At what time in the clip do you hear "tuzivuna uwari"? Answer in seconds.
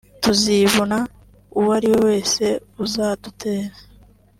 0.23-1.89